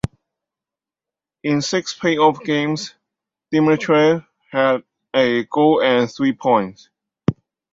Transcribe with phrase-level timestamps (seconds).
[1.43, 2.95] In six playoff games,
[3.53, 4.83] Demitra had
[5.15, 6.89] a goal and three points.